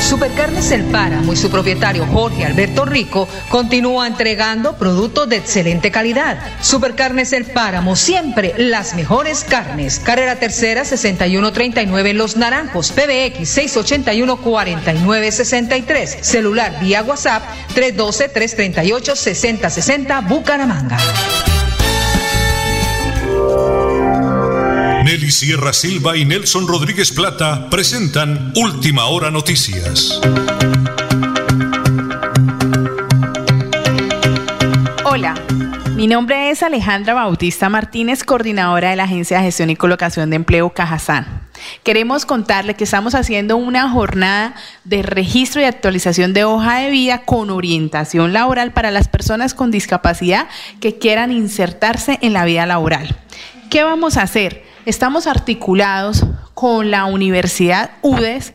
Supercarnes 0.00 0.70
El 0.70 0.84
Páramo 0.84 1.32
y 1.32 1.36
su 1.36 1.50
propietario 1.50 2.06
Jorge 2.06 2.44
Alberto 2.44 2.84
Rico 2.84 3.28
continúa 3.48 4.06
entregando 4.06 4.76
productos 4.76 5.28
de 5.28 5.36
excelente 5.36 5.90
calidad. 5.90 6.38
Supercarnes 6.62 7.32
El 7.32 7.44
Páramo, 7.44 7.94
siempre 7.96 8.54
las 8.56 8.94
mejores 8.94 9.44
carnes. 9.44 10.00
Carrera 10.00 10.36
Tercera 10.36 10.84
6139 10.84 12.10
en 12.10 12.18
Los 12.18 12.36
Naranjos, 12.36 12.92
PBX 12.92 13.48
681 13.48 14.36
4963. 14.38 16.18
Celular 16.22 16.80
vía 16.80 17.02
WhatsApp 17.02 17.42
312 17.74 18.28
338 18.30 19.16
6060 19.16 20.20
Bucaramanga. 20.22 20.98
Sierra 25.28 25.74
Silva 25.74 26.16
y 26.16 26.24
Nelson 26.24 26.66
Rodríguez 26.66 27.12
Plata 27.12 27.68
presentan 27.68 28.52
Última 28.56 29.04
Hora 29.04 29.30
Noticias. 29.30 30.18
Hola, 35.04 35.34
mi 35.94 36.06
nombre 36.06 36.50
es 36.50 36.62
Alejandra 36.62 37.12
Bautista 37.12 37.68
Martínez, 37.68 38.24
coordinadora 38.24 38.90
de 38.90 38.96
la 38.96 39.04
Agencia 39.04 39.38
de 39.38 39.44
Gestión 39.44 39.68
y 39.68 39.76
Colocación 39.76 40.30
de 40.30 40.36
Empleo 40.36 40.70
Cajazán. 40.70 41.48
Queremos 41.82 42.24
contarle 42.24 42.74
que 42.74 42.84
estamos 42.84 43.14
haciendo 43.14 43.58
una 43.58 43.90
jornada 43.90 44.54
de 44.84 45.02
registro 45.02 45.60
y 45.60 45.64
actualización 45.64 46.32
de 46.32 46.44
hoja 46.44 46.78
de 46.78 46.90
vida 46.90 47.22
con 47.26 47.50
orientación 47.50 48.32
laboral 48.32 48.72
para 48.72 48.90
las 48.90 49.08
personas 49.08 49.52
con 49.52 49.70
discapacidad 49.70 50.48
que 50.80 50.98
quieran 50.98 51.30
insertarse 51.30 52.18
en 52.22 52.32
la 52.32 52.46
vida 52.46 52.64
laboral. 52.64 53.18
¿Qué 53.68 53.84
vamos 53.84 54.16
a 54.16 54.22
hacer? 54.22 54.69
Estamos 54.86 55.26
articulados 55.26 56.24
con 56.54 56.90
la 56.90 57.04
Universidad 57.04 57.90
UDES 58.02 58.54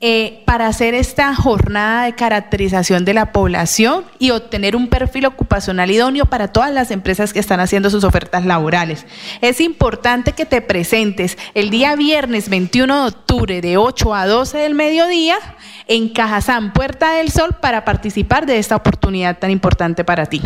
eh, 0.00 0.42
para 0.46 0.66
hacer 0.66 0.94
esta 0.94 1.34
jornada 1.34 2.04
de 2.04 2.14
caracterización 2.14 3.04
de 3.04 3.14
la 3.14 3.32
población 3.32 4.04
y 4.18 4.30
obtener 4.30 4.76
un 4.76 4.88
perfil 4.88 5.26
ocupacional 5.26 5.90
idóneo 5.90 6.26
para 6.26 6.48
todas 6.48 6.72
las 6.72 6.90
empresas 6.90 7.32
que 7.32 7.40
están 7.40 7.60
haciendo 7.60 7.88
sus 7.88 8.04
ofertas 8.04 8.44
laborales. 8.44 9.06
Es 9.40 9.60
importante 9.60 10.32
que 10.32 10.44
te 10.44 10.60
presentes 10.60 11.38
el 11.54 11.70
día 11.70 11.94
viernes 11.96 12.48
21 12.48 13.02
de 13.02 13.08
octubre 13.08 13.60
de 13.60 13.76
8 13.78 14.14
a 14.14 14.26
12 14.26 14.58
del 14.58 14.74
mediodía 14.74 15.36
en 15.86 16.10
Cajazán, 16.10 16.72
Puerta 16.72 17.12
del 17.12 17.30
Sol, 17.30 17.56
para 17.60 17.84
participar 17.84 18.44
de 18.44 18.58
esta 18.58 18.76
oportunidad 18.76 19.38
tan 19.38 19.50
importante 19.50 20.04
para 20.04 20.26
ti. 20.26 20.42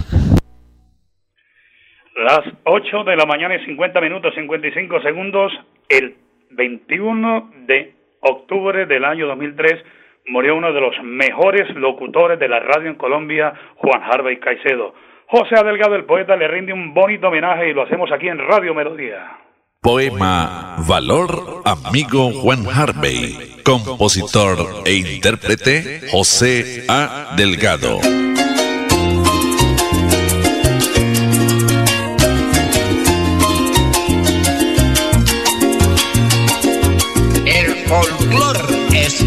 Las 2.21 2.41
8 2.65 3.05
de 3.05 3.17
la 3.17 3.25
mañana 3.25 3.55
y 3.57 3.65
50 3.65 3.99
minutos 4.03 4.35
55 4.35 5.01
segundos, 5.01 5.51
el 5.89 6.17
21 6.51 7.51
de 7.67 7.95
octubre 8.21 8.85
del 8.85 9.07
año 9.07 9.27
2003 9.27 9.83
murió 10.27 10.55
uno 10.55 10.71
de 10.71 10.83
los 10.83 10.95
mejores 11.03 11.75
locutores 11.77 12.39
de 12.39 12.47
la 12.47 12.61
radio 12.61 12.91
en 12.91 12.97
Colombia, 12.97 13.55
Juan 13.77 14.03
Harvey 14.03 14.39
Caicedo. 14.39 14.93
José 15.29 15.55
Adelgado, 15.55 15.95
el 15.95 16.05
poeta, 16.05 16.37
le 16.37 16.47
rinde 16.47 16.75
un 16.75 16.93
bonito 16.93 17.29
homenaje 17.29 17.71
y 17.71 17.73
lo 17.73 17.85
hacemos 17.85 18.13
aquí 18.13 18.29
en 18.29 18.39
Radio 18.39 18.75
Melodía. 18.75 19.39
Poema 19.81 20.77
Valor 20.87 21.63
Amigo 21.65 22.33
Juan 22.33 22.67
Harvey, 22.67 23.63
compositor 23.65 24.59
e 24.85 24.93
intérprete 24.93 26.03
José 26.13 26.85
A. 26.87 27.35
Delgado. 27.35 27.99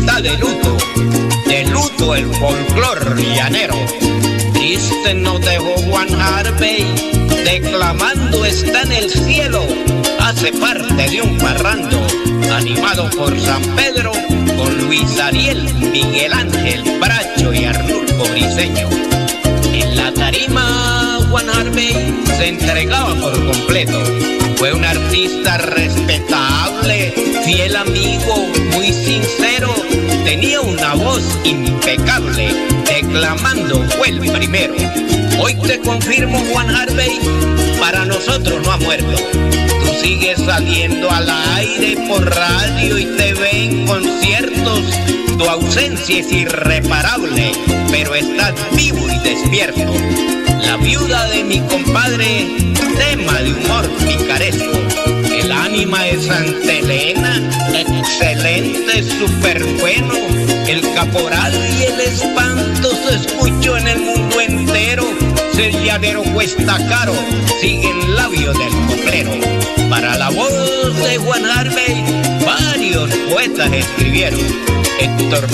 Está 0.04 0.22
de 0.22 0.38
luto, 0.38 0.78
de 1.48 1.64
luto 1.66 2.16
el 2.16 2.26
folclor 2.36 3.16
llanero. 3.22 3.76
Triste 4.54 5.14
nos 5.14 5.40
dejó 5.40 5.76
Juan 5.90 6.10
Harvey, 6.22 6.86
declamando 7.46 8.44
está 8.46 8.82
en 8.82 8.92
el 8.92 9.10
cielo, 9.10 9.66
hace 10.20 10.52
parte 10.54 11.10
de 11.10 11.22
un 11.22 11.38
parrando, 11.38 12.06
animado 12.54 13.10
por 13.12 13.40
San 13.40 13.62
Pedro, 13.78 14.12
con 14.58 14.78
Luis 14.86 15.20
Ariel, 15.20 15.74
Miguel 15.76 16.34
Ángel, 16.34 17.00
Bracho 17.00 17.54
y 17.54 17.64
Arnulfo 17.64 18.26
Briseño. 18.32 18.90
En 19.74 19.96
la 19.96 20.12
tarima 20.14 21.20
Juan 21.30 21.50
Harvey 21.50 22.14
se 22.38 22.48
entregaba 22.50 23.16
por 23.16 23.34
completo 23.46 24.00
fue 24.64 24.72
un 24.72 24.86
artista 24.86 25.58
respetable, 25.58 27.14
fiel 27.44 27.76
amigo, 27.76 28.48
muy 28.72 28.92
sincero, 28.94 29.74
tenía 30.24 30.62
una 30.62 30.94
voz 30.94 31.24
impecable, 31.44 32.54
declamando 32.86 33.84
fue 33.98 34.10
el 34.10 34.20
primero. 34.20 34.76
Hoy 35.40 35.56
te 35.56 35.80
confirmo, 35.80 36.40
Juan 36.52 36.70
Harvey, 36.70 37.20
para 37.80 38.06
nosotros 38.06 38.64
no 38.64 38.72
ha 38.72 38.78
muerto. 38.78 39.18
Tú 39.42 39.94
sigues 40.02 40.40
saliendo 40.40 41.10
al 41.12 41.30
aire 41.58 41.98
por 42.08 42.24
radio 42.24 42.98
y 42.98 43.06
TV 43.06 43.66
en 43.66 43.86
conciertos. 43.88 44.82
Tu 45.38 45.44
ausencia 45.44 46.20
es 46.20 46.32
irreparable, 46.32 47.52
pero 47.92 48.16
estás 48.16 48.54
vivo 48.72 49.06
y 49.10 49.20
despierto. 49.20 49.94
La 50.62 50.78
viuda 50.78 51.28
de 51.28 51.44
mi 51.44 51.60
compadre, 51.62 52.48
tema 52.98 53.42
de 53.42 53.54
humor 53.54 53.90
picaresco. 54.08 54.83
Súper 59.28 59.64
bueno. 59.80 60.14
El 60.68 60.82
caporal 60.94 61.54
y 61.80 61.84
el 61.84 62.00
espanto 62.02 62.92
se 62.92 63.16
escuchó 63.16 63.78
en 63.78 63.88
el 63.88 64.00
mundo 64.00 64.42
entero. 64.42 65.06
Ser 65.54 65.72
llanero 65.84 66.24
cuesta 66.34 66.78
caro, 66.90 67.14
sigue 67.62 67.90
el 67.90 68.16
labio 68.16 68.52
del 68.54 68.74
coplero. 68.88 69.32
Para 69.90 70.18
la 70.18 70.30
voz 70.30 70.98
de 71.04 71.18
Juan 71.18 71.46
Harvey, 71.46 72.04
varios 72.46 73.10
poetas 73.30 73.72
escribieron. 73.72 74.40
Héctor 75.00 75.48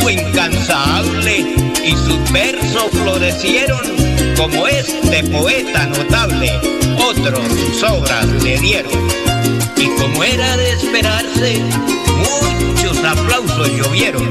fue 0.00 0.14
incansable, 0.14 1.54
y 1.84 1.92
sus 1.92 2.32
versos 2.32 2.90
florecieron 2.92 3.80
como 4.36 4.66
este 4.68 5.24
poeta 5.24 5.86
notable, 5.86 6.50
otros 6.98 7.40
sus 7.48 7.82
obras 7.82 8.26
le 8.42 8.58
dieron. 8.58 8.92
Y 9.76 9.88
como 10.00 10.22
era 10.24 10.56
de 10.56 10.70
esperarse, 10.72 11.62
muchos 12.16 12.79
aplausos 13.10 13.68
llovieron 13.76 14.30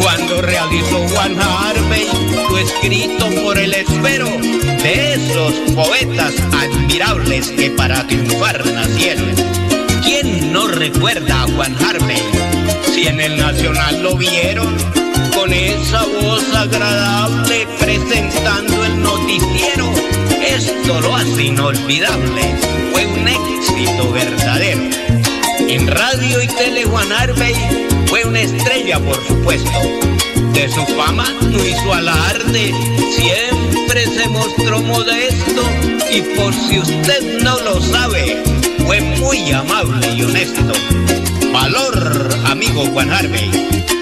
cuando 0.00 0.42
realizó 0.42 0.98
Juan 1.08 1.36
Harvey 1.40 2.06
lo 2.48 2.58
escrito 2.58 3.28
por 3.42 3.58
el 3.58 3.74
espero 3.74 4.28
de 4.28 5.14
esos 5.14 5.52
poetas 5.74 6.34
admirables 6.52 7.50
que 7.50 7.70
para 7.70 8.06
triunfar 8.06 8.64
nacieron. 8.66 9.34
¿Quién 10.02 10.52
no 10.52 10.66
recuerda 10.68 11.42
a 11.42 11.46
Juan 11.52 11.76
Harvey? 11.82 12.22
Si 12.92 13.06
en 13.06 13.20
el 13.20 13.36
Nacional 13.36 14.02
lo 14.02 14.16
vieron 14.16 14.76
con 15.34 15.52
esa 15.52 16.04
voz 16.04 16.44
agradable 16.54 17.66
presentando 17.78 18.84
el 18.84 19.02
noticiero. 19.02 19.90
Esto 20.46 21.00
lo 21.00 21.16
hace 21.16 21.44
inolvidable, 21.44 22.56
fue 22.92 23.06
un 23.06 23.26
éxito 23.26 24.12
verdadero. 24.12 25.23
En 25.58 25.86
radio 25.86 26.42
y 26.42 26.46
tele 26.46 26.84
Juan 26.84 27.10
Arbey 27.12 27.54
fue 28.06 28.24
una 28.24 28.40
estrella, 28.40 28.98
por 28.98 29.16
supuesto. 29.26 29.70
De 30.52 30.68
su 30.68 30.84
fama 30.94 31.26
no 31.42 31.64
hizo 31.64 31.92
alarde, 31.92 32.72
siempre 33.10 34.06
se 34.06 34.28
mostró 34.28 34.80
modesto 34.80 35.62
y 36.10 36.20
por 36.36 36.54
si 36.54 36.78
usted 36.78 37.42
no 37.42 37.60
lo 37.60 37.80
sabe, 37.80 38.42
fue 38.86 39.00
muy 39.00 39.50
amable 39.52 40.12
y 40.16 40.22
honesto. 40.22 40.72
Valor, 41.52 42.30
amigo 42.46 42.86
Juan 42.86 43.10
Harvey, 43.10 43.50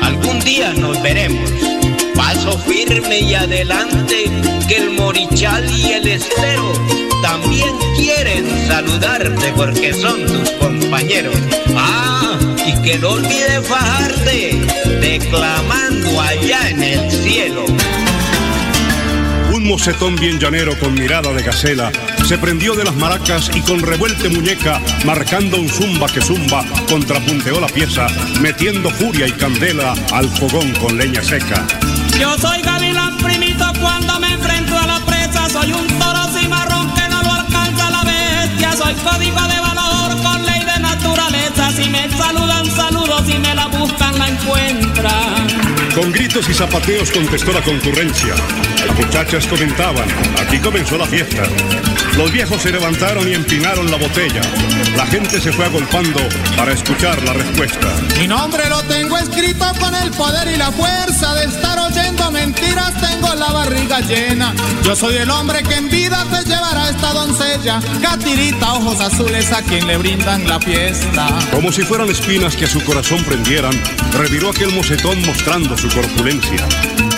algún 0.03 0.41
día 0.41 0.73
nos 0.75 1.01
veremos. 1.03 1.51
Paso 2.15 2.59
firme 2.59 3.21
y 3.21 3.35
adelante, 3.35 4.31
que 4.67 4.77
el 4.77 4.91
morichal 4.91 5.69
y 5.71 5.93
el 5.93 6.09
estero 6.09 6.73
también 7.23 7.75
quieren 7.97 8.47
saludarte 8.67 9.53
porque 9.55 9.93
son 9.95 10.27
tus 10.27 10.51
compañeros. 10.53 11.35
Ah, 11.77 12.39
y 12.67 12.81
que 12.83 12.99
no 12.99 13.11
olvide 13.11 13.61
fajarte, 13.63 14.61
declamando 15.01 16.21
allá 16.21 16.69
en 16.69 16.83
el 16.83 17.11
cielo. 17.11 17.65
Un 19.53 19.69
mocetón 19.69 20.17
bien 20.17 20.39
llanero 20.39 20.79
con 20.79 20.95
mirada 20.95 21.33
de 21.33 21.43
gacela 21.43 21.93
se 22.27 22.39
prendió 22.39 22.75
de 22.75 22.85
las 22.85 22.95
maracas 22.95 23.51
y 23.55 23.61
con 23.61 23.81
revuelte 23.81 24.29
muñeca, 24.29 24.81
marcando 25.05 25.59
un 25.59 25.69
zumba 25.69 26.07
que 26.07 26.21
zumba, 26.21 26.65
contrapunteó 26.89 27.61
la 27.61 27.67
pieza, 27.67 28.07
metiendo 28.41 28.91
furia 28.91 29.27
y 29.27 29.33
candela 29.33 29.95
al 30.13 30.29
fogón 30.29 30.73
con 30.81 30.97
leña 30.97 31.23
seca. 31.23 31.67
Yo 32.19 32.37
soy 32.39 32.63
cuando 33.83 34.21
me 34.21 34.33
enfrento 34.33 34.79
a 34.79 34.87
la 34.87 34.99
presa, 35.01 35.49
soy 35.51 35.73
un 35.73 35.87
toro 35.99 36.25
cimarrón 36.35 36.95
que 36.95 37.09
no 37.09 37.23
lo 37.23 37.33
alcanza 37.33 37.91
la 37.91 38.05
bestia, 38.05 38.73
soy 38.77 38.95
código 38.95 39.43
de 39.53 39.61
valor 39.61 40.23
con 40.23 40.47
ley 40.47 40.61
de 40.65 40.79
naturaleza, 40.79 41.71
si 41.73 41.91
me 41.91 42.09
saludan 42.17 42.67
saludos, 42.71 43.23
si 43.27 43.37
me 43.39 43.55
la 43.55 43.67
buscan 43.67 44.19
la 44.19 44.29
encuentran. 44.29 45.32
Con 45.95 46.11
gritos 46.11 46.49
y 46.49 46.55
zapateos 46.55 47.11
contestó 47.11 47.53
la 47.53 47.61
concurrencia. 47.61 48.35
Las 48.87 48.97
muchachas 48.97 49.47
comentaban, 49.47 50.09
aquí 50.41 50.59
comenzó 50.59 50.97
la 50.97 51.07
fiesta. 51.07 51.43
Los 52.17 52.33
viejos 52.33 52.63
se 52.63 52.73
levantaron 52.73 53.29
y 53.29 53.35
empinaron 53.35 53.91
la 53.91 53.99
botella. 53.99 54.41
La 54.97 55.07
gente 55.07 55.41
se 55.41 55.53
fue 55.53 55.67
agolpando 55.67 56.21
para 56.57 56.73
escuchar 56.73 57.23
la 57.25 57.35
respuesta. 57.35 57.89
Mi 58.19 58.27
nombre 58.27 58.69
lo 58.71 58.83
tengo 58.85 59.19
escrito 59.19 59.67
con 59.79 59.95
el 59.95 60.11
poder 60.13 60.49
y 60.49 60.57
la 60.57 60.73
fuerza 60.73 61.35
de 61.35 61.45
estar 61.45 61.79
oyendo 61.79 62.31
mentiras. 62.31 62.93
Tengo 63.01 63.35
la 63.35 63.53
barriga 63.53 64.01
llena. 64.01 64.55
Yo 64.85 64.97
soy 64.97 65.17
el 65.17 65.31
hombre 65.31 65.63
que 65.63 65.75
en 65.75 65.91
vida 65.91 66.25
te 66.31 66.49
llevará 66.49 66.89
esta 66.89 67.13
doncella. 67.13 67.81
Catirita, 68.01 68.75
ojos 68.75 69.01
azules 69.01 69.53
a 69.53 69.63
quien 69.63 69.87
le 69.87 69.99
brindan 69.99 70.47
la 70.49 70.59
fiesta. 70.59 71.29
Como 71.51 71.71
si 71.71 71.83
fueran 71.83 72.09
espinas 72.09 72.57
que 72.57 72.65
a 72.65 72.69
su 72.69 72.83
corazón 72.83 73.23
prendieran, 73.25 73.73
reviró 74.19 74.51
aquel 74.51 74.73
mocetón 74.73 75.21
mostrando 75.23 75.77
su 75.83 75.89
corpulencia. 75.89 76.65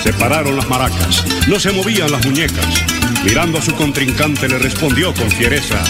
Se 0.02 0.10
pararon 0.14 0.56
las 0.56 0.66
maracas, 0.70 1.22
no 1.46 1.60
se 1.60 1.70
movían 1.70 2.10
las 2.10 2.24
muñecas. 2.24 2.82
Mirando 3.22 3.58
a 3.58 3.62
su 3.62 3.74
contrincante 3.74 4.48
le 4.48 4.58
respondió 4.58 5.12
con 5.12 5.30
fiereza. 5.30 5.84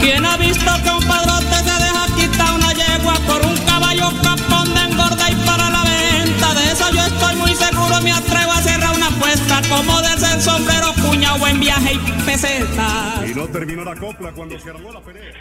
¿Quién 0.00 0.24
ha 0.24 0.36
visto 0.36 0.70
que 0.84 0.90
un 0.90 1.04
padrote 1.04 1.56
se 1.56 1.84
deja 1.84 2.06
quitar 2.14 2.54
una 2.54 2.72
yegua 2.72 3.14
por 3.26 3.44
un 3.44 3.56
caballo 3.66 4.12
capón 4.22 4.72
de 4.72 4.82
engorda 4.82 5.28
y 5.28 5.34
para 5.44 5.68
la 5.70 5.82
venta? 5.82 6.54
De 6.54 6.72
eso 6.72 6.90
yo 6.92 7.04
estoy 7.06 7.34
muy 7.36 7.54
seguro, 7.56 8.00
me 8.02 8.12
atrevo 8.12 8.52
a 8.52 8.62
cerrar 8.62 8.94
una 8.94 9.08
apuesta 9.08 9.60
como 9.68 10.00
de 10.00 10.16
ser 10.16 10.40
sombrero, 10.40 10.94
cuña, 11.02 11.34
buen 11.38 11.58
viaje 11.58 11.94
y 11.94 12.22
peseta. 12.22 13.20
Y 13.28 13.34
no 13.34 13.48
terminó 13.48 13.82
la 13.82 13.96
copla 13.96 14.30
cuando 14.30 14.56
se 14.60 14.70
armó 14.70 14.92
la 14.92 15.00
pelea. 15.00 15.32